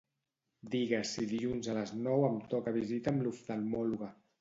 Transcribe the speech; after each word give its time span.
Digues 0.75 1.11
si 1.17 1.27
dilluns 1.35 1.71
a 1.73 1.77
les 1.81 1.93
nou 2.09 2.27
em 2.33 2.43
toca 2.57 2.77
visita 2.83 3.17
amb 3.17 3.27
l'oftalmòloga. 3.29 4.15